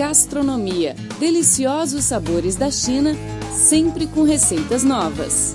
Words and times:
Gastronomia. 0.00 0.96
Deliciosos 1.18 2.04
sabores 2.04 2.56
da 2.56 2.70
China, 2.70 3.12
sempre 3.52 4.06
com 4.06 4.22
receitas 4.22 4.82
novas. 4.82 5.54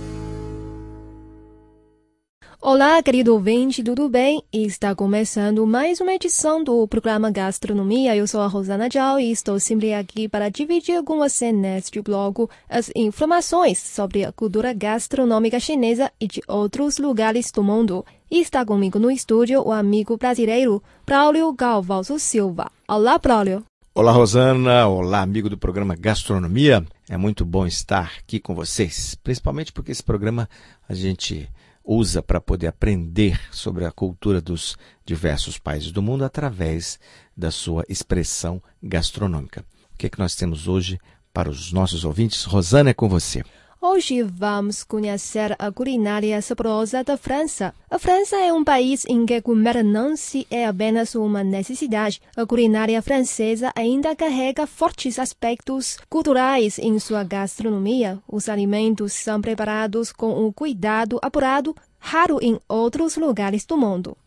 Olá, 2.62 3.02
querido 3.02 3.34
ouvinte, 3.34 3.84
tudo 3.84 4.08
bem? 4.08 4.44
Está 4.54 4.94
começando 4.94 5.66
mais 5.66 6.00
uma 6.00 6.14
edição 6.14 6.64
do 6.64 6.88
programa 6.88 7.32
Gastronomia. 7.32 8.16
Eu 8.16 8.28
sou 8.28 8.40
a 8.40 8.46
Rosana 8.46 8.88
Zhao 8.88 9.20
e 9.20 9.32
estou 9.32 9.60
sempre 9.60 9.96
aqui 9.96 10.30
para 10.30 10.50
dividir 10.50 11.02
com 11.02 11.18
você 11.18 11.52
neste 11.52 12.00
blog 12.00 12.48
as 12.70 12.92
informações 12.96 13.80
sobre 13.80 14.26
a 14.26 14.32
cultura 14.32 14.74
gastronômica 14.74 15.60
chinesa 15.60 16.12
e 16.22 16.28
de 16.28 16.44
outros 16.48 17.00
lugares 17.00 17.52
do 17.52 17.64
mundo. 17.64 18.06
Está 18.30 18.64
comigo 18.64 19.00
no 19.00 19.10
estúdio 19.10 19.68
o 19.68 19.72
amigo 19.72 20.16
brasileiro 20.18 20.84
Braulio 21.04 21.52
Galvalso 21.52 22.20
Silva. 22.20 22.70
Olá, 22.88 23.18
Braulio. 23.18 23.66
Olá, 23.98 24.12
Rosana. 24.12 24.90
Olá, 24.90 25.22
amigo 25.22 25.50
do 25.50 25.58
programa 25.58 25.96
Gastronomia. 25.96 26.86
É 27.10 27.16
muito 27.16 27.46
bom 27.46 27.66
estar 27.66 28.12
aqui 28.20 28.42
com 28.42 28.54
vocês, 28.54 29.16
principalmente 29.24 29.72
porque 29.72 29.90
esse 29.90 30.04
programa 30.04 30.50
a 30.90 30.94
gente 30.94 31.50
usa 31.82 32.22
para 32.22 32.42
poder 32.42 32.68
aprender 32.68 33.40
sobre 33.54 33.86
a 33.86 33.92
cultura 33.94 34.42
dos 34.42 34.78
diversos 35.06 35.58
países 35.58 35.94
do 35.94 36.02
mundo 36.02 36.26
através 36.26 37.00
da 37.38 37.50
sua 37.50 37.86
expressão 37.88 38.62
gastronômica. 38.84 39.64
O 39.94 39.98
que 39.98 40.08
é 40.08 40.10
que 40.10 40.20
nós 40.20 40.36
temos 40.36 40.68
hoje 40.68 41.00
para 41.34 41.50
os 41.50 41.72
nossos 41.72 42.04
ouvintes? 42.04 42.44
Rosana, 42.44 42.90
é 42.90 42.94
com 42.94 43.08
você. 43.08 43.46
Hoje 43.88 44.24
vamos 44.24 44.84
conhecer 44.84 45.56
a 45.60 45.72
culinária 45.72 46.42
saborosa 46.42 47.04
da 47.04 47.16
França. 47.16 47.72
A 47.88 48.00
França 48.00 48.36
é 48.36 48.52
um 48.52 48.64
país 48.64 49.06
em 49.06 49.28
que 49.28 49.40
comer 49.44 49.84
não 49.84 50.18
se 50.18 50.48
é 50.50 50.66
apenas 50.66 51.14
uma 51.14 51.44
necessidade. 51.44 52.20
A 52.36 52.48
culinária 52.48 53.00
francesa 53.04 53.72
ainda 53.76 54.16
carrega 54.16 54.66
fortes 54.66 55.20
aspectos 55.20 56.00
culturais 56.10 56.80
em 56.80 56.98
sua 56.98 57.24
gastronomia. 57.24 58.18
Os 58.28 58.50
alimentos 58.50 59.14
são 59.14 59.40
preparados 59.40 60.12
com 60.12 60.48
um 60.48 60.52
cuidado 60.52 61.20
apurado, 61.22 61.76
raro 62.00 62.40
em 62.42 62.60
outros 62.68 63.16
lugares 63.18 63.68
do 63.68 63.78
mundo. 63.78 64.18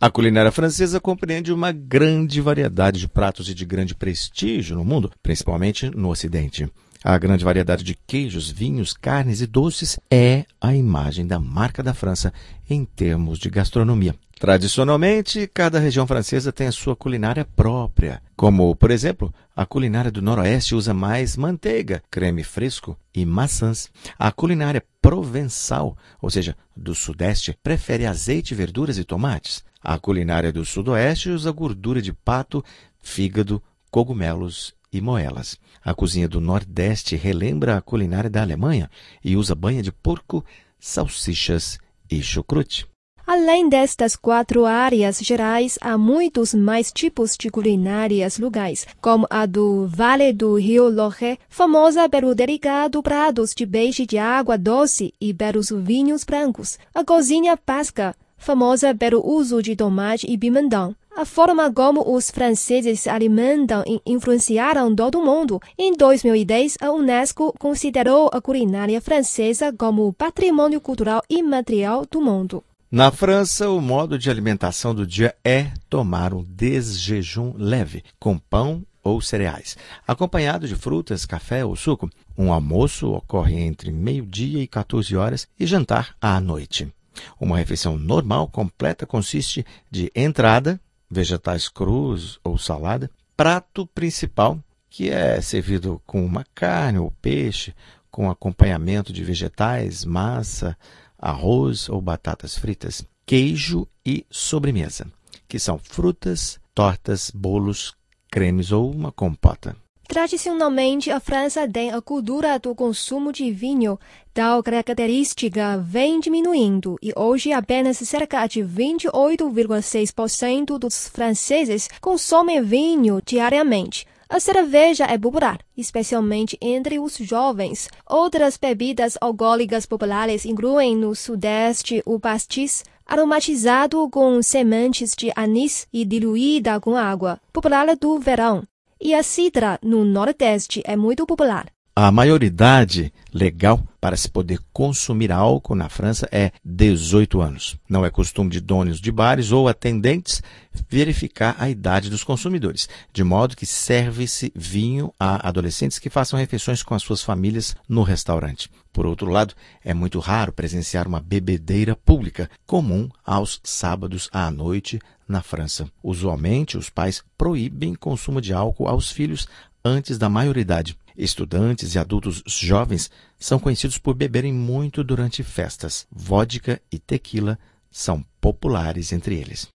A 0.00 0.10
culinária 0.10 0.50
francesa 0.50 1.00
compreende 1.00 1.52
uma 1.52 1.70
grande 1.70 2.40
variedade 2.40 2.98
de 2.98 3.08
pratos 3.08 3.48
e 3.48 3.54
de 3.54 3.64
grande 3.64 3.94
prestígio 3.94 4.76
no 4.76 4.84
mundo, 4.84 5.10
principalmente 5.22 5.88
no 5.90 6.10
Ocidente. 6.10 6.68
A 7.08 7.18
grande 7.18 7.44
variedade 7.44 7.84
de 7.84 7.94
queijos, 7.94 8.50
vinhos, 8.50 8.92
carnes 8.92 9.40
e 9.40 9.46
doces 9.46 9.96
é 10.10 10.44
a 10.60 10.74
imagem 10.74 11.24
da 11.24 11.38
marca 11.38 11.80
da 11.80 11.94
França 11.94 12.32
em 12.68 12.84
termos 12.84 13.38
de 13.38 13.48
gastronomia. 13.48 14.12
Tradicionalmente, 14.40 15.48
cada 15.54 15.78
região 15.78 16.04
francesa 16.04 16.52
tem 16.52 16.66
a 16.66 16.72
sua 16.72 16.96
culinária 16.96 17.44
própria, 17.44 18.20
como, 18.36 18.74
por 18.74 18.90
exemplo, 18.90 19.32
a 19.54 19.64
culinária 19.64 20.10
do 20.10 20.20
Noroeste 20.20 20.74
usa 20.74 20.92
mais 20.92 21.36
manteiga, 21.36 22.02
creme 22.10 22.42
fresco 22.42 22.98
e 23.14 23.24
maçãs. 23.24 23.88
A 24.18 24.32
culinária 24.32 24.82
provençal, 25.00 25.96
ou 26.20 26.28
seja, 26.28 26.56
do 26.76 26.92
Sudeste, 26.92 27.56
prefere 27.62 28.04
azeite, 28.04 28.52
verduras 28.52 28.98
e 28.98 29.04
tomates. 29.04 29.62
A 29.80 29.96
culinária 29.96 30.52
do 30.52 30.64
Sudoeste 30.64 31.30
usa 31.30 31.52
gordura 31.52 32.02
de 32.02 32.12
pato, 32.12 32.64
fígado, 32.98 33.62
cogumelos 33.92 34.74
e 34.96 35.00
moelas. 35.00 35.58
A 35.84 35.94
cozinha 35.94 36.28
do 36.28 36.40
Nordeste 36.40 37.16
relembra 37.16 37.76
a 37.76 37.80
culinária 37.80 38.30
da 38.30 38.42
Alemanha 38.42 38.90
e 39.24 39.36
usa 39.36 39.54
banha 39.54 39.82
de 39.82 39.92
porco, 39.92 40.44
salsichas 40.78 41.78
e 42.10 42.22
chucrute. 42.22 42.86
Além 43.26 43.68
destas 43.68 44.14
quatro 44.14 44.64
áreas 44.64 45.18
gerais, 45.18 45.76
há 45.80 45.98
muitos 45.98 46.54
mais 46.54 46.92
tipos 46.92 47.36
de 47.36 47.50
culinárias 47.50 48.38
locais, 48.38 48.86
como 49.00 49.26
a 49.28 49.44
do 49.46 49.88
Vale 49.88 50.32
do 50.32 50.54
Rio 50.54 50.88
Loire, 50.88 51.36
famosa 51.48 52.08
pelo 52.08 52.36
delicado 52.36 53.02
pratos 53.02 53.52
de 53.52 53.66
peixe 53.66 54.06
de 54.06 54.16
água 54.16 54.56
doce 54.56 55.12
e 55.20 55.34
pelos 55.34 55.70
vinhos 55.70 56.22
brancos. 56.22 56.78
A 56.94 57.04
cozinha 57.04 57.58
basca, 57.66 58.14
famosa 58.38 58.94
pelo 58.94 59.26
uso 59.26 59.60
de 59.60 59.74
tomate 59.74 60.30
e 60.30 60.38
pimentão. 60.38 60.94
A 61.16 61.24
forma 61.24 61.72
como 61.72 62.14
os 62.14 62.30
franceses 62.30 63.00
se 63.00 63.08
alimentam 63.08 63.82
e 63.86 64.02
influenciaram 64.04 64.94
todo 64.94 65.18
o 65.18 65.24
mundo. 65.24 65.58
Em 65.78 65.96
2010, 65.96 66.76
a 66.78 66.90
Unesco 66.92 67.54
considerou 67.58 68.28
a 68.34 68.38
culinária 68.38 69.00
francesa 69.00 69.72
como 69.72 70.12
patrimônio 70.12 70.78
cultural 70.78 71.22
imaterial 71.30 72.04
do 72.04 72.20
mundo. 72.20 72.62
Na 72.90 73.10
França, 73.10 73.70
o 73.70 73.80
modo 73.80 74.18
de 74.18 74.28
alimentação 74.28 74.94
do 74.94 75.06
dia 75.06 75.34
é 75.42 75.72
tomar 75.88 76.34
um 76.34 76.44
desjejum 76.46 77.54
leve, 77.56 78.04
com 78.20 78.36
pão 78.36 78.84
ou 79.02 79.18
cereais, 79.22 79.74
acompanhado 80.06 80.68
de 80.68 80.76
frutas, 80.76 81.24
café 81.24 81.64
ou 81.64 81.74
suco. 81.74 82.10
Um 82.36 82.52
almoço 82.52 83.10
ocorre 83.10 83.58
entre 83.58 83.90
meio-dia 83.90 84.62
e 84.62 84.66
14 84.66 85.16
horas 85.16 85.48
e 85.58 85.64
jantar 85.64 86.14
à 86.20 86.38
noite. 86.38 86.92
Uma 87.40 87.56
refeição 87.56 87.96
normal 87.96 88.48
completa 88.48 89.06
consiste 89.06 89.64
de 89.90 90.12
entrada, 90.14 90.78
vegetais 91.10 91.68
crus 91.68 92.38
ou 92.42 92.58
salada, 92.58 93.10
prato 93.36 93.86
principal, 93.86 94.58
que 94.88 95.10
é 95.10 95.40
servido 95.40 96.00
com 96.06 96.24
uma 96.24 96.44
carne 96.54 96.98
ou 96.98 97.10
peixe, 97.22 97.74
com 98.10 98.30
acompanhamento 98.30 99.12
de 99.12 99.22
vegetais, 99.22 100.04
massa, 100.04 100.76
arroz 101.18 101.88
ou 101.88 102.00
batatas 102.00 102.56
fritas, 102.56 103.06
queijo 103.26 103.86
e 104.04 104.24
sobremesa, 104.30 105.06
que 105.46 105.58
são 105.58 105.78
frutas, 105.78 106.58
tortas, 106.74 107.30
bolos, 107.30 107.94
cremes 108.30 108.72
ou 108.72 108.90
uma 108.90 109.12
compota. 109.12 109.76
Tradicionalmente, 110.08 111.10
a 111.10 111.18
França 111.18 111.66
tem 111.68 111.90
a 111.90 112.00
cultura 112.00 112.56
do 112.58 112.74
consumo 112.74 113.30
de 113.32 113.50
vinho. 113.50 113.98
Tal 114.32 114.62
característica 114.62 115.76
vem 115.78 116.20
diminuindo 116.20 116.96
e 117.02 117.12
hoje 117.16 117.52
apenas 117.52 117.98
cerca 117.98 118.46
de 118.46 118.60
28,6% 118.60 120.78
dos 120.78 121.08
franceses 121.08 121.90
consomem 122.00 122.62
vinho 122.62 123.20
diariamente. 123.24 124.06
A 124.28 124.40
cerveja 124.40 125.04
é 125.04 125.16
popular, 125.18 125.60
especialmente 125.76 126.58
entre 126.60 126.98
os 126.98 127.16
jovens. 127.16 127.88
Outras 128.08 128.56
bebidas 128.56 129.16
alcoólicas 129.20 129.86
populares 129.86 130.44
incluem 130.44 130.96
no 130.96 131.14
Sudeste 131.14 132.02
o 132.04 132.18
pastis, 132.18 132.82
aromatizado 133.06 134.08
com 134.10 134.42
sementes 134.42 135.14
de 135.16 135.30
anis 135.36 135.86
e 135.92 136.04
diluída 136.04 136.80
com 136.80 136.96
água, 136.96 137.40
popular 137.52 137.94
do 137.96 138.18
verão. 138.18 138.64
E 138.98 139.14
a 139.14 139.22
cidra 139.22 139.78
no 139.82 140.04
Nordeste 140.04 140.82
é 140.86 140.96
muito 140.96 141.26
popular. 141.26 141.75
A 141.98 142.12
maioridade 142.12 143.10
legal 143.32 143.82
para 143.98 144.18
se 144.18 144.28
poder 144.28 144.58
consumir 144.70 145.32
álcool 145.32 145.74
na 145.74 145.88
França 145.88 146.28
é 146.30 146.52
18 146.62 147.40
anos. 147.40 147.78
Não 147.88 148.04
é 148.04 148.10
costume 148.10 148.50
de 148.50 148.60
donos 148.60 149.00
de 149.00 149.10
bares 149.10 149.50
ou 149.50 149.66
atendentes 149.66 150.42
verificar 150.90 151.56
a 151.58 151.70
idade 151.70 152.10
dos 152.10 152.22
consumidores, 152.22 152.86
de 153.14 153.24
modo 153.24 153.56
que 153.56 153.64
serve-se 153.64 154.52
vinho 154.54 155.10
a 155.18 155.48
adolescentes 155.48 155.98
que 155.98 156.10
façam 156.10 156.38
refeições 156.38 156.82
com 156.82 156.94
as 156.94 157.02
suas 157.02 157.22
famílias 157.22 157.74
no 157.88 158.02
restaurante. 158.02 158.70
Por 158.92 159.06
outro 159.06 159.30
lado, 159.30 159.54
é 159.82 159.94
muito 159.94 160.18
raro 160.18 160.52
presenciar 160.52 161.08
uma 161.08 161.18
bebedeira 161.18 161.96
pública, 161.96 162.50
comum 162.66 163.08
aos 163.24 163.58
sábados 163.64 164.28
à 164.30 164.50
noite 164.50 165.00
na 165.26 165.40
França. 165.40 165.90
Usualmente, 166.02 166.76
os 166.76 166.90
pais 166.90 167.24
proíbem 167.38 167.94
consumo 167.94 168.42
de 168.42 168.52
álcool 168.52 168.86
aos 168.86 169.10
filhos 169.10 169.48
antes 169.82 170.18
da 170.18 170.28
maioridade. 170.28 170.94
Estudantes 171.16 171.94
e 171.94 171.98
adultos 171.98 172.42
jovens 172.46 173.10
são 173.38 173.58
conhecidos 173.58 173.96
por 173.96 174.14
beberem 174.14 174.52
muito 174.52 175.02
durante 175.02 175.42
festas. 175.42 176.06
Vodka 176.10 176.80
e 176.92 176.98
tequila 176.98 177.58
são 177.90 178.24
populares 178.40 179.12
entre 179.12 179.36
eles. 179.36 179.68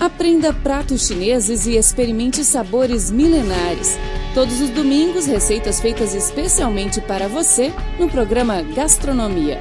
Aprenda 0.00 0.52
pratos 0.52 1.08
chineses 1.08 1.66
e 1.66 1.76
experimente 1.76 2.44
sabores 2.44 3.10
milenares. 3.10 3.98
Todos 4.32 4.60
os 4.60 4.70
domingos, 4.70 5.26
receitas 5.26 5.80
feitas 5.80 6.14
especialmente 6.14 7.00
para 7.00 7.28
você 7.28 7.72
no 7.98 8.08
programa 8.08 8.62
Gastronomia. 8.62 9.58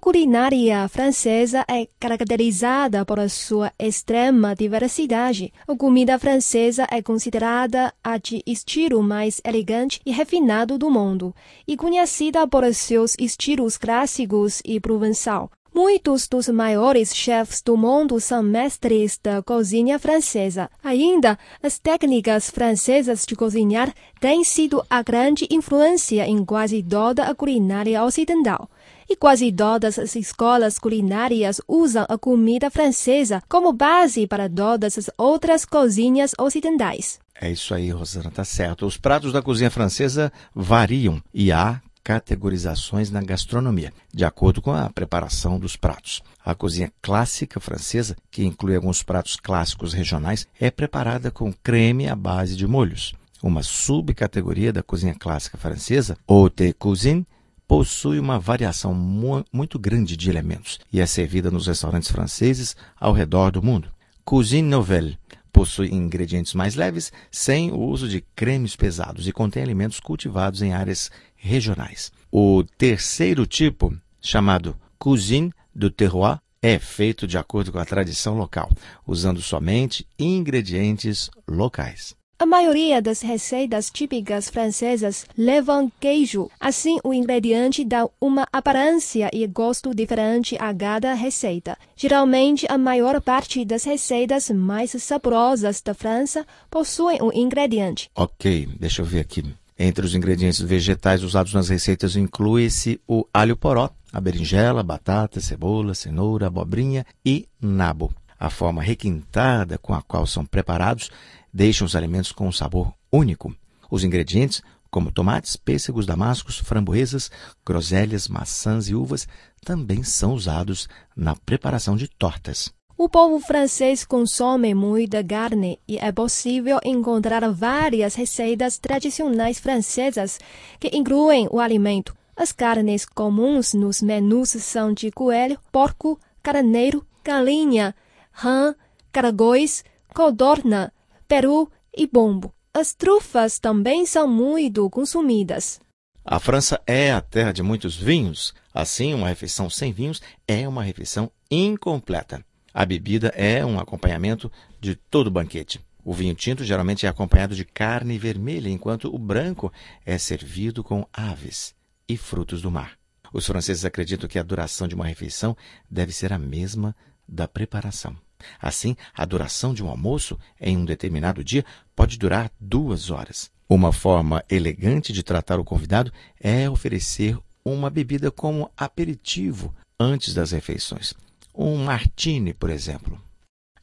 Culinária 0.00 0.88
francesa 0.88 1.62
é 1.68 1.86
caracterizada 2.00 3.04
por 3.04 3.28
sua 3.28 3.70
extrema 3.78 4.56
diversidade. 4.56 5.52
A 5.68 5.76
comida 5.76 6.18
francesa 6.18 6.86
é 6.90 7.02
considerada 7.02 7.92
a 8.02 8.16
de 8.16 8.42
estilo 8.46 9.02
mais 9.02 9.42
elegante 9.44 10.00
e 10.06 10.10
refinado 10.10 10.78
do 10.78 10.90
mundo, 10.90 11.34
e 11.68 11.76
conhecida 11.76 12.48
por 12.48 12.64
seus 12.74 13.14
estilos 13.18 13.76
clássicos 13.76 14.62
e 14.64 14.80
provençal. 14.80 15.50
Muitos 15.72 16.26
dos 16.26 16.48
maiores 16.48 17.14
chefs 17.14 17.62
do 17.62 17.76
mundo 17.76 18.18
são 18.18 18.42
mestres 18.42 19.20
da 19.22 19.42
cozinha 19.42 19.98
francesa. 19.98 20.68
Ainda, 20.82 21.38
as 21.62 21.78
técnicas 21.78 22.50
francesas 22.50 23.24
de 23.24 23.36
cozinhar 23.36 23.94
têm 24.18 24.42
sido 24.44 24.82
a 24.90 25.02
grande 25.02 25.46
influência 25.50 26.26
em 26.26 26.42
quase 26.44 26.82
toda 26.82 27.24
a 27.24 27.34
culinária 27.34 28.02
ocidental. 28.02 28.68
E 29.12 29.16
quase 29.16 29.50
todas 29.50 29.98
as 29.98 30.14
escolas 30.14 30.78
culinárias 30.78 31.60
usam 31.66 32.06
a 32.08 32.16
comida 32.16 32.70
francesa 32.70 33.42
como 33.48 33.72
base 33.72 34.24
para 34.24 34.48
todas 34.48 34.96
as 34.96 35.10
outras 35.18 35.64
cozinhas 35.64 36.32
ocidentais. 36.38 37.18
É 37.34 37.50
isso 37.50 37.74
aí, 37.74 37.90
Rosana, 37.90 38.30
tá 38.30 38.44
certo. 38.44 38.86
Os 38.86 38.96
pratos 38.96 39.32
da 39.32 39.42
cozinha 39.42 39.68
francesa 39.68 40.32
variam 40.54 41.20
e 41.34 41.50
há 41.50 41.82
categorizações 42.04 43.10
na 43.10 43.20
gastronomia, 43.20 43.92
de 44.14 44.24
acordo 44.24 44.62
com 44.62 44.72
a 44.72 44.88
preparação 44.88 45.58
dos 45.58 45.74
pratos. 45.74 46.22
A 46.44 46.54
cozinha 46.54 46.92
clássica 47.02 47.58
francesa, 47.58 48.16
que 48.30 48.44
inclui 48.44 48.76
alguns 48.76 49.02
pratos 49.02 49.34
clássicos 49.34 49.92
regionais, 49.92 50.46
é 50.60 50.70
preparada 50.70 51.32
com 51.32 51.52
creme 51.52 52.08
à 52.08 52.14
base 52.14 52.54
de 52.54 52.64
molhos. 52.64 53.12
Uma 53.42 53.64
subcategoria 53.64 54.72
da 54.72 54.84
cozinha 54.84 55.16
clássica 55.18 55.58
francesa, 55.58 56.16
haute 56.28 56.72
cuisine, 56.74 57.26
possui 57.70 58.18
uma 58.18 58.36
variação 58.36 58.92
mu 58.92 59.44
muito 59.52 59.78
grande 59.78 60.16
de 60.16 60.28
elementos 60.28 60.80
e 60.92 61.00
é 61.00 61.06
servida 61.06 61.52
nos 61.52 61.68
restaurantes 61.68 62.10
franceses 62.10 62.74
ao 62.98 63.12
redor 63.12 63.52
do 63.52 63.62
mundo. 63.62 63.88
Cuisine 64.24 64.68
nouvelle 64.68 65.16
possui 65.52 65.86
ingredientes 65.94 66.52
mais 66.52 66.74
leves, 66.74 67.12
sem 67.30 67.70
o 67.70 67.78
uso 67.78 68.08
de 68.08 68.24
cremes 68.34 68.74
pesados 68.74 69.28
e 69.28 69.32
contém 69.32 69.62
alimentos 69.62 70.00
cultivados 70.00 70.62
em 70.62 70.72
áreas 70.72 71.12
regionais. 71.36 72.10
O 72.28 72.64
terceiro 72.76 73.46
tipo, 73.46 73.96
chamado 74.20 74.76
cuisine 74.98 75.52
do 75.72 75.92
terroir, 75.92 76.40
é 76.60 76.76
feito 76.76 77.24
de 77.24 77.38
acordo 77.38 77.70
com 77.70 77.78
a 77.78 77.84
tradição 77.84 78.36
local, 78.36 78.68
usando 79.06 79.40
somente 79.40 80.04
ingredientes 80.18 81.30
locais. 81.46 82.18
A 82.40 82.46
maioria 82.46 83.02
das 83.02 83.20
receitas 83.20 83.90
típicas 83.90 84.48
francesas 84.48 85.26
levam 85.36 85.92
queijo. 86.00 86.50
Assim, 86.58 86.98
o 87.04 87.12
ingrediente 87.12 87.84
dá 87.84 88.08
uma 88.18 88.48
aparência 88.50 89.28
e 89.30 89.46
gosto 89.46 89.94
diferente 89.94 90.56
a 90.58 90.72
cada 90.72 91.12
receita. 91.12 91.76
Geralmente, 91.94 92.64
a 92.70 92.78
maior 92.78 93.20
parte 93.20 93.62
das 93.62 93.84
receitas 93.84 94.48
mais 94.48 94.92
saborosas 94.92 95.82
da 95.82 95.92
França 95.92 96.46
possuem 96.70 97.20
um 97.20 97.30
ingrediente. 97.30 98.10
Ok, 98.14 98.70
deixa 98.80 99.02
eu 99.02 99.06
ver 99.06 99.20
aqui. 99.20 99.44
Entre 99.78 100.06
os 100.06 100.14
ingredientes 100.14 100.62
vegetais 100.62 101.22
usados 101.22 101.52
nas 101.52 101.68
receitas 101.68 102.16
inclui-se 102.16 102.98
o 103.06 103.26
alho 103.34 103.54
poró, 103.54 103.90
a 104.10 104.18
berinjela, 104.18 104.82
batata, 104.82 105.42
cebola, 105.42 105.92
cenoura, 105.92 106.46
abobrinha 106.46 107.04
e 107.22 107.46
nabo. 107.60 108.10
A 108.38 108.48
forma 108.48 108.80
requintada 108.80 109.76
com 109.76 109.92
a 109.92 110.00
qual 110.00 110.26
são 110.26 110.46
preparados 110.46 111.10
deixam 111.52 111.86
os 111.86 111.96
alimentos 111.96 112.32
com 112.32 112.48
um 112.48 112.52
sabor 112.52 112.92
único. 113.12 113.54
Os 113.90 114.04
ingredientes, 114.04 114.62
como 114.90 115.12
tomates, 115.12 115.56
pêssegos, 115.56 116.06
damascos, 116.06 116.58
framboesas, 116.58 117.30
groselhas, 117.64 118.28
maçãs 118.28 118.88
e 118.88 118.94
uvas, 118.94 119.26
também 119.64 120.02
são 120.02 120.34
usados 120.34 120.88
na 121.16 121.34
preparação 121.36 121.96
de 121.96 122.08
tortas. 122.08 122.72
O 122.96 123.08
povo 123.08 123.40
francês 123.40 124.04
consome 124.04 124.74
muita 124.74 125.24
carne 125.24 125.80
e 125.88 125.96
é 125.96 126.12
possível 126.12 126.78
encontrar 126.84 127.50
várias 127.50 128.14
receitas 128.14 128.78
tradicionais 128.78 129.58
francesas 129.58 130.38
que 130.78 130.94
incluem 130.94 131.48
o 131.50 131.60
alimento. 131.60 132.14
As 132.36 132.52
carnes 132.52 133.06
comuns 133.06 133.72
nos 133.72 134.02
menus 134.02 134.50
são 134.50 134.92
de 134.92 135.10
coelho, 135.10 135.58
porco, 135.72 136.20
carneiro, 136.42 137.02
galinha, 137.24 137.94
rã, 138.32 138.74
caracóis, 139.10 139.82
codorna, 140.14 140.92
peru 141.30 141.70
e 141.96 142.08
bombo. 142.08 142.52
As 142.74 142.92
trufas 142.92 143.60
também 143.60 144.04
são 144.04 144.26
muito 144.26 144.90
consumidas. 144.90 145.80
A 146.24 146.40
França 146.40 146.82
é 146.84 147.12
a 147.12 147.20
terra 147.20 147.52
de 147.52 147.62
muitos 147.62 147.96
vinhos. 147.96 148.52
Assim, 148.74 149.14
uma 149.14 149.28
refeição 149.28 149.70
sem 149.70 149.92
vinhos 149.92 150.20
é 150.48 150.66
uma 150.66 150.82
refeição 150.82 151.30
incompleta. 151.48 152.44
A 152.74 152.84
bebida 152.84 153.28
é 153.36 153.64
um 153.64 153.78
acompanhamento 153.78 154.50
de 154.80 154.96
todo 154.96 155.30
banquete. 155.30 155.80
O 156.04 156.12
vinho 156.12 156.34
tinto 156.34 156.64
geralmente 156.64 157.06
é 157.06 157.08
acompanhado 157.08 157.54
de 157.54 157.64
carne 157.64 158.18
vermelha, 158.18 158.68
enquanto 158.68 159.14
o 159.14 159.18
branco 159.18 159.72
é 160.04 160.18
servido 160.18 160.82
com 160.82 161.06
aves 161.12 161.76
e 162.08 162.16
frutos 162.16 162.60
do 162.60 162.72
mar. 162.72 162.98
Os 163.32 163.46
franceses 163.46 163.84
acreditam 163.84 164.28
que 164.28 164.38
a 164.38 164.42
duração 164.42 164.88
de 164.88 164.96
uma 164.96 165.06
refeição 165.06 165.56
deve 165.88 166.10
ser 166.10 166.32
a 166.32 166.38
mesma 166.38 166.94
da 167.28 167.46
preparação. 167.46 168.16
Assim, 168.60 168.96
a 169.14 169.24
duração 169.24 169.72
de 169.72 169.82
um 169.82 169.88
almoço 169.88 170.38
em 170.60 170.76
um 170.76 170.84
determinado 170.84 171.42
dia 171.44 171.64
pode 171.94 172.18
durar 172.18 172.50
duas 172.58 173.10
horas. 173.10 173.50
Uma 173.68 173.92
forma 173.92 174.44
elegante 174.50 175.12
de 175.12 175.22
tratar 175.22 175.60
o 175.60 175.64
convidado 175.64 176.12
é 176.40 176.68
oferecer 176.68 177.38
uma 177.64 177.88
bebida 177.88 178.30
como 178.30 178.70
aperitivo 178.76 179.74
antes 179.98 180.34
das 180.34 180.50
refeições. 180.50 181.14
Um 181.54 181.76
martini, 181.76 182.52
por 182.52 182.70
exemplo. 182.70 183.20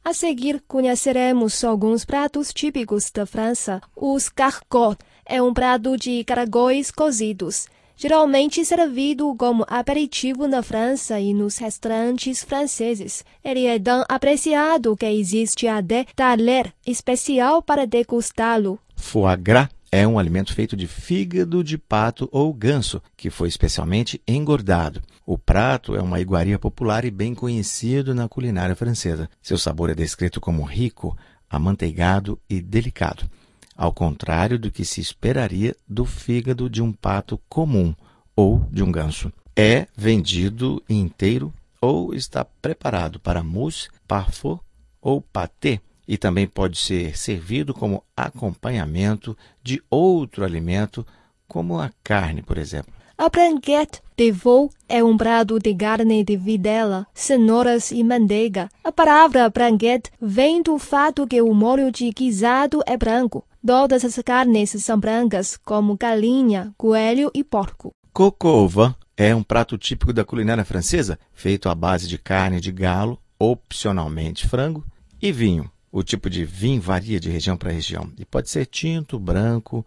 A 0.03 0.13
seguir, 0.13 0.63
conheceremos 0.67 1.63
alguns 1.63 2.05
pratos 2.05 2.53
típicos 2.53 3.11
da 3.11 3.25
França. 3.25 3.81
Os 3.95 4.29
cargots 4.29 5.05
é 5.25 5.41
um 5.41 5.53
prato 5.53 5.97
de 5.97 6.23
caracóis 6.23 6.91
cozidos 6.91 7.67
geralmente 7.97 8.63
servido 8.63 9.35
como 9.35 9.65
aperitivo 9.67 10.47
na 10.47 10.61
França 10.61 11.19
e 11.19 11.33
nos 11.33 11.57
restaurantes 11.57 12.43
franceses. 12.43 13.25
Ele 13.43 13.65
é 13.65 13.79
tão 13.79 14.05
apreciado 14.07 14.95
que 14.95 15.07
existe 15.07 15.67
até 15.67 16.05
talher 16.15 16.71
especial 16.85 17.61
para 17.61 17.87
degustá-lo. 17.87 18.79
Foie 18.95 19.35
gras 19.35 19.67
é 19.91 20.05
um 20.07 20.19
alimento 20.19 20.53
feito 20.53 20.75
de 20.75 20.85
fígado 20.85 21.63
de 21.63 21.77
pato 21.77 22.29
ou 22.31 22.53
ganso, 22.53 23.01
que 23.15 23.29
foi 23.29 23.47
especialmente 23.47 24.21
engordado. 24.27 25.01
O 25.25 25.37
prato 25.37 25.95
é 25.95 26.01
uma 26.01 26.19
iguaria 26.19 26.59
popular 26.59 27.03
e 27.05 27.11
bem 27.11 27.33
conhecido 27.33 28.13
na 28.13 28.27
culinária 28.27 28.75
francesa. 28.75 29.29
Seu 29.41 29.57
sabor 29.57 29.89
é 29.89 29.95
descrito 29.95 30.39
como 30.39 30.63
rico, 30.63 31.17
amanteigado 31.49 32.39
e 32.49 32.61
delicado 32.61 33.29
ao 33.77 33.93
contrário 33.93 34.57
do 34.57 34.71
que 34.71 34.83
se 34.83 34.99
esperaria 34.99 35.75
do 35.87 36.03
fígado 36.03 36.67
de 36.67 36.81
um 36.81 36.91
pato 36.91 37.39
comum 37.47 37.93
ou 38.35 38.67
de 38.71 38.81
um 38.81 38.91
ganso. 38.91 39.31
É 39.55 39.87
vendido 39.95 40.83
inteiro 40.89 41.53
ou 41.79 42.13
está 42.13 42.43
preparado 42.43 43.19
para 43.19 43.43
mousse, 43.43 43.89
parfum 44.07 44.57
ou 44.99 45.21
pâté 45.21 45.79
e 46.07 46.17
também 46.17 46.47
pode 46.47 46.77
ser 46.77 47.17
servido 47.17 47.73
como 47.73 48.03
acompanhamento 48.15 49.37
de 49.61 49.81
outro 49.89 50.43
alimento, 50.43 51.05
como 51.47 51.79
a 51.79 51.91
carne, 52.03 52.41
por 52.41 52.57
exemplo. 52.57 52.96
A 53.19 53.29
branquette 53.29 53.99
de 54.15 54.31
veau 54.31 54.69
é 54.87 55.03
um 55.03 55.17
prato 55.17 55.57
de 55.57 55.73
carne 55.73 56.23
de 56.23 56.37
videla, 56.37 57.07
cenouras 57.15 57.89
e 57.89 58.03
manteiga. 58.03 58.69
A 58.83 58.91
palavra 58.91 59.49
branquette 59.49 60.11
vem 60.21 60.61
do 60.61 60.77
fato 60.77 61.25
que 61.25 61.41
o 61.41 61.51
molho 61.51 61.91
de 61.91 62.11
guisado 62.11 62.79
é 62.85 62.95
branco. 62.95 63.43
Todas 63.65 64.05
as 64.05 64.19
carnes 64.23 64.69
são 64.69 64.99
brancas, 64.99 65.57
como 65.57 65.97
galinha, 65.97 66.71
coelho 66.77 67.31
e 67.33 67.43
porco. 67.43 67.89
Coco 68.13 68.69
é 69.17 69.33
um 69.33 69.41
prato 69.41 69.79
típico 69.79 70.13
da 70.13 70.23
culinária 70.23 70.63
francesa, 70.63 71.17
feito 71.33 71.69
à 71.69 71.73
base 71.73 72.07
de 72.07 72.19
carne 72.19 72.61
de 72.61 72.71
galo, 72.71 73.19
opcionalmente 73.39 74.47
frango, 74.47 74.85
e 75.19 75.31
vinho. 75.31 75.71
O 75.91 76.03
tipo 76.03 76.29
de 76.29 76.45
vinho 76.45 76.79
varia 76.79 77.19
de 77.19 77.31
região 77.31 77.57
para 77.57 77.71
região 77.71 78.11
e 78.19 78.23
pode 78.23 78.47
ser 78.51 78.67
tinto, 78.67 79.17
branco 79.17 79.83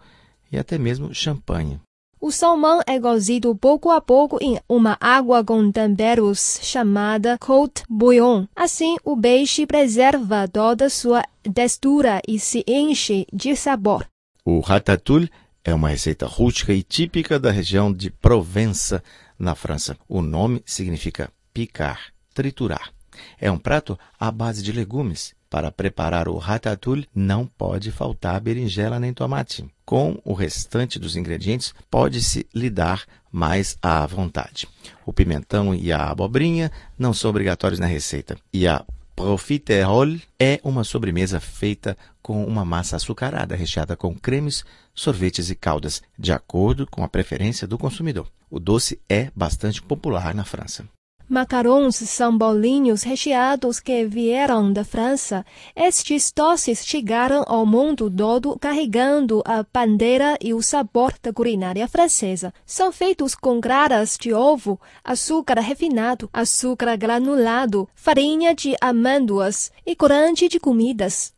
e 0.50 0.58
até 0.58 0.76
mesmo 0.76 1.14
champanhe. 1.14 1.80
O 2.22 2.30
salmão 2.30 2.82
é 2.86 3.00
cozido 3.00 3.56
pouco 3.56 3.88
a 3.88 3.98
pouco 3.98 4.36
em 4.42 4.60
uma 4.68 4.94
água 5.00 5.42
com 5.42 5.72
temperos 5.72 6.60
chamada 6.62 7.38
côte 7.38 7.82
bouillon. 7.88 8.44
Assim, 8.54 8.98
o 9.02 9.18
peixe 9.18 9.66
preserva 9.66 10.46
toda 10.46 10.90
sua 10.90 11.24
textura 11.54 12.20
e 12.28 12.38
se 12.38 12.62
enche 12.68 13.26
de 13.32 13.56
sabor. 13.56 14.06
O 14.44 14.60
ratatouille 14.60 15.30
é 15.64 15.72
uma 15.72 15.88
receita 15.88 16.26
rústica 16.26 16.74
e 16.74 16.82
típica 16.82 17.40
da 17.40 17.50
região 17.50 17.90
de 17.90 18.10
Provença, 18.10 19.02
na 19.38 19.54
França. 19.54 19.96
O 20.06 20.20
nome 20.20 20.62
significa 20.66 21.32
picar, 21.54 22.12
triturar. 22.34 22.92
É 23.38 23.50
um 23.50 23.56
prato 23.56 23.98
à 24.18 24.30
base 24.30 24.62
de 24.62 24.72
legumes 24.72 25.34
para 25.50 25.72
preparar 25.72 26.28
o 26.28 26.38
ratatouille 26.38 27.08
não 27.12 27.44
pode 27.44 27.90
faltar 27.90 28.40
berinjela 28.40 29.00
nem 29.00 29.12
tomate. 29.12 29.68
Com 29.84 30.20
o 30.24 30.32
restante 30.32 30.96
dos 30.98 31.16
ingredientes, 31.16 31.74
pode-se 31.90 32.46
lidar 32.54 33.04
mais 33.32 33.76
à 33.82 34.06
vontade. 34.06 34.68
O 35.04 35.12
pimentão 35.12 35.74
e 35.74 35.90
a 35.90 36.08
abobrinha 36.08 36.70
não 36.96 37.12
são 37.12 37.30
obrigatórios 37.30 37.80
na 37.80 37.86
receita. 37.86 38.38
E 38.52 38.68
a 38.68 38.84
profiterol 39.16 40.16
é 40.38 40.60
uma 40.62 40.84
sobremesa 40.84 41.40
feita 41.40 41.98
com 42.22 42.44
uma 42.44 42.64
massa 42.64 42.96
açucarada 42.96 43.56
recheada 43.56 43.96
com 43.96 44.14
cremes, 44.14 44.64
sorvetes 44.94 45.50
e 45.50 45.56
caldas, 45.56 46.00
de 46.16 46.32
acordo 46.32 46.86
com 46.86 47.02
a 47.02 47.08
preferência 47.08 47.66
do 47.66 47.76
consumidor. 47.76 48.28
O 48.48 48.60
doce 48.60 49.00
é 49.08 49.30
bastante 49.34 49.82
popular 49.82 50.34
na 50.34 50.44
França. 50.44 50.88
Macarons 51.30 51.94
são 51.94 52.36
bolinhos 52.36 53.04
recheados 53.04 53.78
que 53.78 54.04
vieram 54.04 54.72
da 54.72 54.82
França. 54.82 55.46
Estes 55.76 56.32
doces 56.34 56.84
chegaram 56.84 57.44
ao 57.46 57.64
mundo 57.64 58.10
todo 58.10 58.58
carregando 58.58 59.40
a 59.46 59.62
bandeira 59.62 60.36
e 60.40 60.52
o 60.52 60.60
sabor 60.60 61.14
da 61.22 61.32
culinária 61.32 61.86
francesa. 61.86 62.52
São 62.66 62.90
feitos 62.90 63.36
com 63.36 63.60
claras 63.60 64.18
de 64.20 64.34
ovo, 64.34 64.80
açúcar 65.04 65.60
refinado, 65.60 66.28
açúcar 66.32 66.96
granulado, 66.96 67.88
farinha 67.94 68.52
de 68.52 68.74
amêndoas 68.80 69.70
e 69.86 69.94
corante 69.94 70.48
de 70.48 70.58
comidas. 70.58 71.32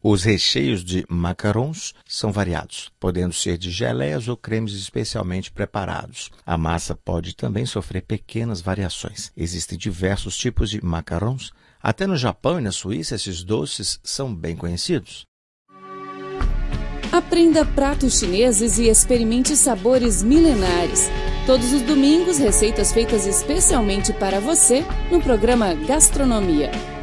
Os 0.00 0.22
recheios 0.22 0.84
de 0.84 1.04
macarons 1.08 1.92
são 2.06 2.30
variados, 2.30 2.92
podendo 3.00 3.34
ser 3.34 3.58
de 3.58 3.68
geleias 3.70 4.28
ou 4.28 4.36
cremes 4.36 4.74
especialmente 4.74 5.50
preparados. 5.50 6.30
A 6.46 6.56
massa 6.56 6.94
pode 6.94 7.34
também 7.34 7.66
sofrer 7.66 8.02
pequenas 8.02 8.60
variações. 8.60 9.32
Existem 9.36 9.76
diversos 9.76 10.36
tipos 10.36 10.70
de 10.70 10.84
macarons. 10.84 11.50
Até 11.82 12.06
no 12.06 12.16
Japão 12.16 12.60
e 12.60 12.62
na 12.62 12.70
Suíça, 12.70 13.16
esses 13.16 13.42
doces 13.42 13.98
são 14.04 14.32
bem 14.32 14.56
conhecidos. 14.56 15.26
Aprenda 17.10 17.64
pratos 17.64 18.20
chineses 18.20 18.78
e 18.78 18.88
experimente 18.88 19.56
sabores 19.56 20.22
milenares. 20.22 21.08
Todos 21.44 21.72
os 21.72 21.82
domingos, 21.82 22.38
receitas 22.38 22.92
feitas 22.92 23.26
especialmente 23.26 24.12
para 24.12 24.38
você 24.38 24.84
no 25.10 25.20
programa 25.20 25.74
Gastronomia. 25.74 26.97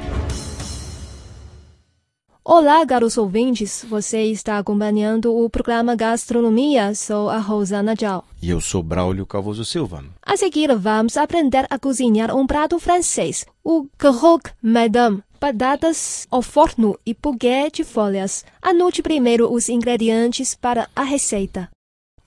Olá, 2.48 2.86
caros 2.86 3.18
ouvintes. 3.18 3.84
Você 3.90 4.26
está 4.26 4.60
acompanhando 4.60 5.36
o 5.36 5.50
programa 5.50 5.96
Gastronomia. 5.96 6.94
Sou 6.94 7.28
a 7.28 7.40
Rosana 7.40 7.96
Zhao. 8.00 8.24
E 8.40 8.52
eu 8.52 8.62
sou 8.62 8.84
Braulio 8.84 9.26
Calvoso 9.26 9.66
Silva. 9.66 10.06
A 10.22 10.38
seguir, 10.38 10.72
vamos 10.78 11.18
aprender 11.18 11.66
a 11.72 11.80
cozinhar 11.80 12.36
um 12.36 12.46
prato 12.46 12.78
francês, 12.78 13.48
o 13.64 13.88
croque 13.98 14.52
madame. 14.62 15.24
Batatas 15.42 16.28
ao 16.30 16.44
forno 16.44 16.96
e 17.04 17.16
purê 17.16 17.72
de 17.72 17.84
folhas. 17.84 18.46
Anote 18.62 19.02
primeiro 19.02 19.52
os 19.52 19.68
ingredientes 19.68 20.54
para 20.54 20.88
a 20.96 21.02
receita. 21.02 21.68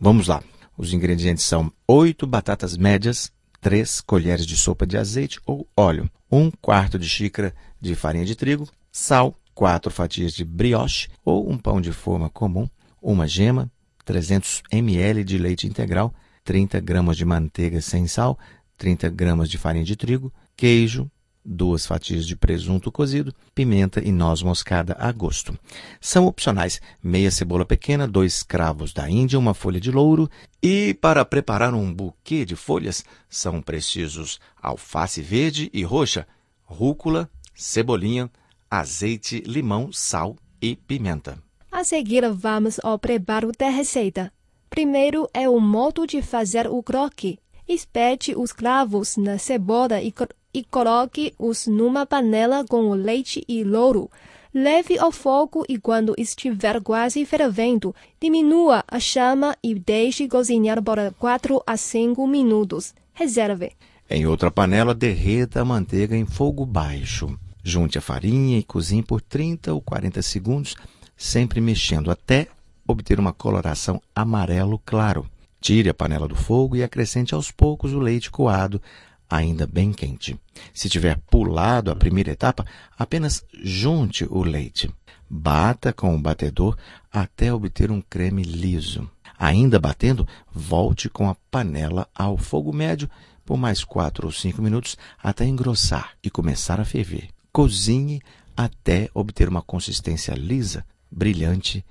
Vamos 0.00 0.26
lá. 0.26 0.42
Os 0.76 0.92
ingredientes 0.92 1.44
são 1.44 1.70
8 1.86 2.26
batatas 2.26 2.76
médias, 2.76 3.30
3 3.60 4.00
colheres 4.00 4.44
de 4.44 4.56
sopa 4.56 4.84
de 4.84 4.98
azeite 4.98 5.38
ou 5.46 5.64
óleo, 5.76 6.10
1 6.28 6.50
quarto 6.60 6.98
de 6.98 7.08
xícara 7.08 7.54
de 7.80 7.94
farinha 7.94 8.24
de 8.24 8.34
trigo, 8.34 8.68
sal, 8.90 9.32
quatro 9.58 9.90
fatias 9.90 10.34
de 10.34 10.44
brioche 10.44 11.08
ou 11.24 11.50
um 11.50 11.58
pão 11.58 11.80
de 11.80 11.90
forma 11.90 12.30
comum, 12.30 12.68
uma 13.02 13.26
gema, 13.26 13.68
300 14.04 14.62
ml 14.70 15.24
de 15.24 15.36
leite 15.36 15.66
integral, 15.66 16.14
30 16.44 16.78
gramas 16.78 17.16
de 17.16 17.24
manteiga 17.24 17.80
sem 17.80 18.06
sal, 18.06 18.38
30 18.76 19.08
gramas 19.08 19.50
de 19.50 19.58
farinha 19.58 19.84
de 19.84 19.96
trigo, 19.96 20.32
queijo, 20.56 21.10
duas 21.44 21.84
fatias 21.84 22.24
de 22.24 22.36
presunto 22.36 22.92
cozido, 22.92 23.34
pimenta 23.52 24.00
e 24.00 24.12
noz 24.12 24.42
moscada 24.42 24.96
a 24.96 25.10
gosto. 25.10 25.58
São 26.00 26.26
opcionais 26.26 26.80
meia 27.02 27.32
cebola 27.32 27.66
pequena, 27.66 28.06
dois 28.06 28.44
cravos 28.44 28.92
da 28.92 29.10
Índia, 29.10 29.40
uma 29.40 29.54
folha 29.54 29.80
de 29.80 29.90
louro 29.90 30.30
e 30.62 30.94
para 30.94 31.24
preparar 31.24 31.74
um 31.74 31.92
buquê 31.92 32.44
de 32.44 32.54
folhas 32.54 33.04
são 33.28 33.60
precisos 33.60 34.38
alface 34.62 35.20
verde 35.20 35.68
e 35.74 35.82
roxa, 35.82 36.28
rúcula, 36.64 37.28
cebolinha, 37.56 38.30
azeite, 38.70 39.40
limão, 39.46 39.90
sal 39.92 40.36
e 40.60 40.76
pimenta. 40.76 41.38
A 41.70 41.84
seguir, 41.84 42.28
vamos 42.32 42.80
ao 42.82 42.98
preparo 42.98 43.52
da 43.56 43.68
receita. 43.68 44.32
Primeiro 44.70 45.28
é 45.32 45.48
o 45.48 45.60
modo 45.60 46.06
de 46.06 46.20
fazer 46.22 46.66
o 46.66 46.82
croque. 46.82 47.38
Espete 47.66 48.34
os 48.36 48.52
cravos 48.52 49.16
na 49.16 49.38
cebola 49.38 50.00
e, 50.00 50.12
e 50.54 50.64
coloque-os 50.64 51.66
numa 51.66 52.06
panela 52.06 52.64
com 52.64 52.90
o 52.90 52.94
leite 52.94 53.44
e 53.46 53.62
louro. 53.62 54.10
Leve 54.52 54.98
ao 54.98 55.12
fogo 55.12 55.64
e 55.68 55.78
quando 55.78 56.14
estiver 56.16 56.80
quase 56.80 57.24
fervendo, 57.26 57.94
diminua 58.20 58.82
a 58.88 58.98
chama 58.98 59.54
e 59.62 59.74
deixe 59.74 60.26
cozinhar 60.26 60.82
por 60.82 60.96
4 61.18 61.62
a 61.66 61.76
5 61.76 62.26
minutos. 62.26 62.94
Reserve. 63.12 63.72
Em 64.08 64.26
outra 64.26 64.50
panela, 64.50 64.94
derreta 64.94 65.60
a 65.60 65.64
manteiga 65.64 66.16
em 66.16 66.24
fogo 66.24 66.64
baixo. 66.64 67.38
Junte 67.68 67.98
a 67.98 68.00
farinha 68.00 68.58
e 68.58 68.62
cozinhe 68.62 69.02
por 69.02 69.20
30 69.20 69.74
ou 69.74 69.82
40 69.82 70.22
segundos, 70.22 70.74
sempre 71.14 71.60
mexendo 71.60 72.10
até 72.10 72.48
obter 72.86 73.20
uma 73.20 73.30
coloração 73.30 74.00
amarelo 74.16 74.78
claro. 74.86 75.28
Tire 75.60 75.90
a 75.90 75.92
panela 75.92 76.26
do 76.26 76.34
fogo 76.34 76.76
e 76.76 76.82
acrescente 76.82 77.34
aos 77.34 77.50
poucos 77.50 77.92
o 77.92 77.98
leite 77.98 78.30
coado, 78.30 78.80
ainda 79.28 79.66
bem 79.66 79.92
quente. 79.92 80.40
Se 80.72 80.88
tiver 80.88 81.18
pulado 81.30 81.90
a 81.90 81.94
primeira 81.94 82.30
etapa, 82.30 82.64
apenas 82.98 83.44
junte 83.62 84.24
o 84.30 84.42
leite. 84.42 84.90
Bata 85.28 85.92
com 85.92 86.16
o 86.16 86.18
batedor 86.18 86.74
até 87.12 87.52
obter 87.52 87.90
um 87.90 88.00
creme 88.00 88.44
liso. 88.44 89.10
Ainda 89.38 89.78
batendo, 89.78 90.26
volte 90.50 91.10
com 91.10 91.28
a 91.28 91.36
panela 91.50 92.08
ao 92.14 92.38
fogo 92.38 92.72
médio 92.72 93.10
por 93.44 93.58
mais 93.58 93.84
4 93.84 94.26
ou 94.26 94.32
5 94.32 94.62
minutos 94.62 94.96
até 95.22 95.44
engrossar 95.44 96.12
e 96.22 96.30
começar 96.30 96.80
a 96.80 96.84
ferver. 96.86 97.28
Cozinhe 97.52 98.20
até 98.56 99.08
obter 99.14 99.48
uma 99.48 99.62
consistência 99.62 100.34
lisa, 100.34 100.84
brilhante 101.10 101.84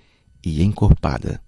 e 0.43 0.63
encorpada. 0.63 1.41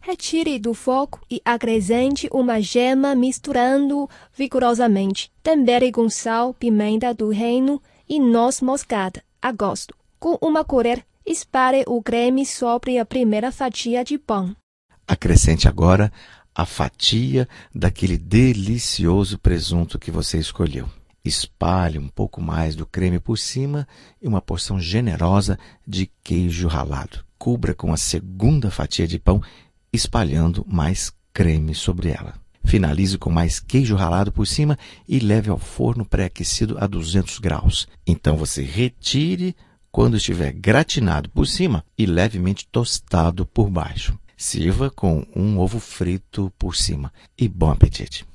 Retire 0.00 0.58
do 0.58 0.74
fogo 0.74 1.20
e 1.30 1.40
acrescente 1.44 2.28
uma 2.30 2.60
gema 2.60 3.14
misturando 3.14 4.08
vigorosamente. 4.36 5.32
Tempere 5.42 5.90
com 5.90 6.10
sal, 6.10 6.52
pimenta 6.52 7.14
do 7.14 7.30
reino 7.30 7.80
e 8.06 8.20
noz 8.20 8.60
moscada, 8.60 9.22
a 9.40 9.50
gosto. 9.50 9.94
Com 10.18 10.36
uma 10.42 10.62
colher, 10.62 11.04
espalhe 11.24 11.84
o 11.86 12.02
creme 12.02 12.44
sobre 12.44 12.98
a 12.98 13.04
primeira 13.06 13.50
fatia 13.50 14.04
de 14.04 14.18
pão. 14.18 14.54
Acrescente 15.08 15.68
agora 15.68 16.12
a 16.54 16.66
fatia 16.66 17.48
daquele 17.74 18.18
delicioso 18.18 19.38
presunto 19.38 19.98
que 19.98 20.10
você 20.10 20.38
escolheu. 20.38 20.88
Espalhe 21.24 21.98
um 21.98 22.08
pouco 22.08 22.42
mais 22.42 22.76
do 22.76 22.84
creme 22.84 23.18
por 23.18 23.38
cima 23.38 23.88
e 24.20 24.28
uma 24.28 24.42
porção 24.42 24.78
generosa 24.78 25.58
de 25.86 26.10
queijo 26.22 26.68
ralado. 26.68 27.24
Cubra 27.38 27.74
com 27.74 27.92
a 27.92 27.96
segunda 27.96 28.70
fatia 28.70 29.06
de 29.06 29.18
pão, 29.18 29.42
espalhando 29.90 30.66
mais 30.68 31.10
creme 31.32 31.74
sobre 31.74 32.10
ela. 32.10 32.34
Finalize 32.62 33.16
com 33.16 33.30
mais 33.30 33.58
queijo 33.58 33.96
ralado 33.96 34.30
por 34.30 34.46
cima 34.46 34.78
e 35.08 35.18
leve 35.18 35.48
ao 35.48 35.58
forno 35.58 36.04
pré-aquecido 36.04 36.76
a 36.78 36.86
200 36.86 37.38
graus. 37.38 37.88
Então 38.06 38.36
você 38.36 38.62
retire 38.62 39.56
quando 39.90 40.16
estiver 40.16 40.52
gratinado 40.52 41.30
por 41.30 41.46
cima 41.46 41.84
e 41.96 42.04
levemente 42.04 42.66
tostado 42.70 43.46
por 43.46 43.70
baixo. 43.70 44.18
Sirva 44.36 44.90
com 44.90 45.26
um 45.34 45.58
ovo 45.58 45.78
frito 45.78 46.52
por 46.58 46.76
cima 46.76 47.12
e 47.38 47.48
bom 47.48 47.70
apetite! 47.70 48.26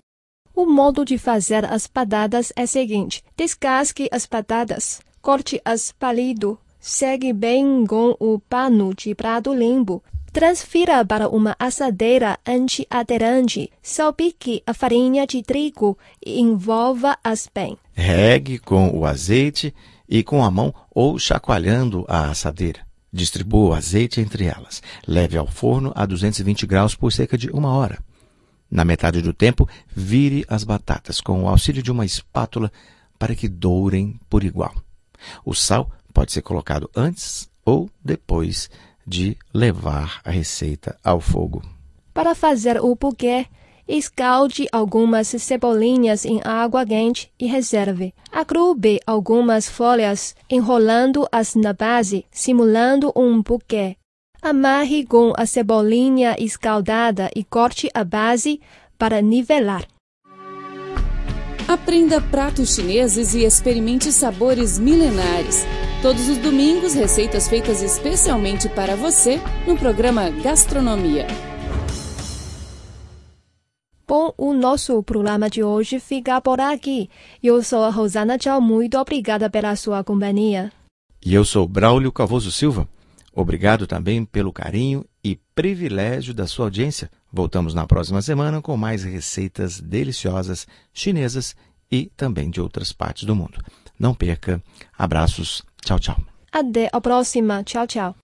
O 0.59 0.65
modo 0.65 1.05
de 1.05 1.17
fazer 1.17 1.63
as 1.63 1.87
batatas 1.87 2.51
é 2.53 2.65
seguinte: 2.65 3.23
descasque 3.37 4.09
as 4.11 4.25
batatas, 4.25 4.99
corte-as 5.21 5.93
pálido, 5.93 6.59
segue 6.81 7.31
bem 7.31 7.85
com 7.87 8.13
o 8.19 8.37
pano 8.39 8.93
de 8.93 9.15
prato 9.15 9.53
limpo, 9.53 10.03
transfira 10.33 11.05
para 11.05 11.29
uma 11.29 11.55
assadeira 11.57 12.37
antiaderente, 12.45 13.71
salpique 13.81 14.61
a 14.67 14.73
farinha 14.73 15.25
de 15.25 15.41
trigo 15.41 15.97
e 16.21 16.41
envolva-as 16.41 17.47
bem. 17.55 17.77
Regue 17.93 18.59
com 18.59 18.89
o 18.89 19.05
azeite 19.05 19.73
e 20.09 20.23
com 20.23 20.43
a 20.43 20.51
mão 20.51 20.73
ou 20.91 21.17
chacoalhando 21.17 22.03
a 22.05 22.31
assadeira. 22.31 22.81
Distribua 23.13 23.69
o 23.69 23.73
azeite 23.73 24.19
entre 24.19 24.43
elas. 24.43 24.83
Leve 25.07 25.37
ao 25.37 25.47
forno 25.47 25.93
a 25.95 26.05
220 26.05 26.67
graus 26.67 26.95
por 26.95 27.13
cerca 27.13 27.37
de 27.37 27.49
uma 27.49 27.73
hora. 27.73 28.08
Na 28.69 28.85
metade 28.85 29.21
do 29.21 29.33
tempo, 29.33 29.67
vire 29.87 30.45
as 30.47 30.63
batatas 30.63 31.19
com 31.19 31.43
o 31.43 31.49
auxílio 31.49 31.81
de 31.81 31.91
uma 31.91 32.05
espátula 32.05 32.71
para 33.17 33.35
que 33.35 33.47
dourem 33.47 34.19
por 34.29 34.43
igual. 34.43 34.73
O 35.43 35.53
sal 35.53 35.91
pode 36.13 36.31
ser 36.31 36.41
colocado 36.41 36.89
antes 36.95 37.49
ou 37.65 37.89
depois 38.03 38.69
de 39.05 39.35
levar 39.53 40.21
a 40.23 40.29
receita 40.29 40.97
ao 41.03 41.19
fogo. 41.19 41.63
Para 42.13 42.35
fazer 42.35 42.79
o 42.79 42.95
buquê, 42.95 43.47
escalde 43.87 44.67
algumas 44.71 45.27
cebolinhas 45.27 46.25
em 46.25 46.39
água 46.43 46.85
quente 46.85 47.31
e 47.39 47.47
reserve. 47.47 48.13
Agrube 48.31 48.99
algumas 49.05 49.67
folhas, 49.67 50.35
enrolando-as 50.49 51.55
na 51.55 51.73
base, 51.73 52.23
simulando 52.31 53.11
um 53.15 53.41
buquê. 53.41 53.95
Amarre 54.41 55.05
com 55.05 55.33
a 55.35 55.45
cebolinha 55.45 56.33
escaldada 56.39 57.29
e 57.35 57.43
corte 57.43 57.89
a 57.93 58.05
base 58.05 58.61
para 58.97 59.21
nivelar. 59.21 59.85
Aprenda 61.67 62.21
pratos 62.21 62.73
chineses 62.73 63.35
e 63.35 63.43
experimente 63.43 64.13
sabores 64.13 64.79
milenares. 64.79 65.65
Todos 66.01 66.29
os 66.29 66.37
domingos, 66.37 66.93
receitas 66.93 67.49
feitas 67.49 67.81
especialmente 67.81 68.69
para 68.69 68.95
você 68.95 69.41
no 69.67 69.77
programa 69.77 70.29
Gastronomia. 70.29 71.27
Bom, 74.07 74.33
o 74.37 74.53
nosso 74.53 75.03
programa 75.03 75.49
de 75.49 75.61
hoje 75.61 75.99
fica 75.99 76.39
por 76.39 76.61
aqui. 76.61 77.09
Eu 77.43 77.61
sou 77.61 77.83
a 77.83 77.89
Rosana 77.89 78.37
Tchau, 78.37 78.61
muito 78.61 78.97
obrigada 78.97 79.49
pela 79.49 79.75
sua 79.75 80.01
companhia. 80.01 80.71
E 81.23 81.33
eu 81.35 81.43
sou 81.43 81.67
Braulio 81.67 82.11
Cavoso 82.11 82.49
Silva. 82.51 82.87
Obrigado 83.39 83.87
também 83.87 84.25
pelo 84.25 84.51
carinho 84.51 85.05
e 85.23 85.39
privilégio 85.55 86.33
da 86.33 86.45
sua 86.45 86.65
audiência. 86.65 87.09
Voltamos 87.31 87.73
na 87.73 87.87
próxima 87.87 88.21
semana 88.21 88.61
com 88.61 88.75
mais 88.75 89.05
receitas 89.05 89.79
deliciosas 89.79 90.67
chinesas 90.91 91.55
e 91.89 92.11
também 92.17 92.49
de 92.49 92.59
outras 92.59 92.91
partes 92.91 93.23
do 93.23 93.33
mundo. 93.33 93.63
Não 93.97 94.13
perca. 94.13 94.61
Abraços. 94.97 95.63
Tchau, 95.81 95.97
tchau. 95.97 96.17
Até 96.51 96.89
a 96.91 96.99
próxima. 96.99 97.63
Tchau, 97.63 97.87
tchau. 97.87 98.13